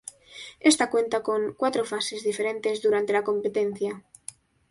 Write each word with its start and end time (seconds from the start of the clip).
Esta 0.59 0.89
cuenta 0.89 1.21
con 1.21 1.53
cuatro 1.53 1.85
fases 1.85 2.23
diferentes 2.23 2.81
durante 2.81 3.13
la 3.13 3.23
competencia. 3.23 4.03